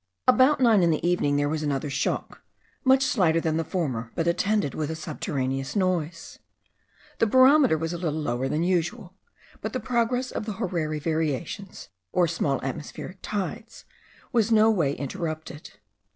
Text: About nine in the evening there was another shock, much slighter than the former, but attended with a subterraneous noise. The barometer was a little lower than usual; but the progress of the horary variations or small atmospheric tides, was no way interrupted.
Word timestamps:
About 0.27 0.59
nine 0.59 0.81
in 0.81 0.89
the 0.89 1.07
evening 1.07 1.35
there 1.35 1.47
was 1.47 1.61
another 1.61 1.91
shock, 1.91 2.41
much 2.83 3.03
slighter 3.05 3.39
than 3.39 3.57
the 3.57 3.63
former, 3.63 4.11
but 4.15 4.25
attended 4.25 4.73
with 4.73 4.89
a 4.89 4.95
subterraneous 4.95 5.75
noise. 5.75 6.39
The 7.19 7.27
barometer 7.27 7.77
was 7.77 7.93
a 7.93 7.99
little 7.99 8.19
lower 8.19 8.49
than 8.49 8.63
usual; 8.63 9.13
but 9.61 9.73
the 9.73 9.79
progress 9.79 10.31
of 10.31 10.47
the 10.47 10.53
horary 10.53 10.97
variations 10.97 11.89
or 12.11 12.27
small 12.27 12.59
atmospheric 12.63 13.19
tides, 13.21 13.85
was 14.31 14.51
no 14.51 14.71
way 14.71 14.93
interrupted. 14.93 15.73